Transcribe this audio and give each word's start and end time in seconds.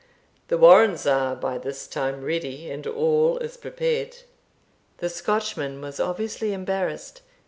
The 0.47 0.57
warrants 0.57 1.05
are 1.05 1.35
by 1.35 1.59
this 1.59 1.85
time 1.87 2.23
ready, 2.25 2.71
and 2.71 2.87
all 2.87 3.37
is 3.37 3.55
prepared." 3.55 4.17
The 4.97 5.09
Scotchman 5.09 5.79
was 5.79 5.99
obviously 5.99 6.53
embarrassed. 6.53 7.21